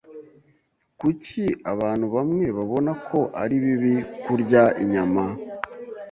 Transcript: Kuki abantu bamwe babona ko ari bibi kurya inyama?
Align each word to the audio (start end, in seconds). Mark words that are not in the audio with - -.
Kuki 0.99 1.43
abantu 1.71 2.05
bamwe 2.15 2.45
babona 2.57 2.91
ko 3.07 3.19
ari 3.41 3.55
bibi 3.63 3.95
kurya 4.23 4.63
inyama? 4.83 5.23